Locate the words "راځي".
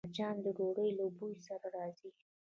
1.75-2.09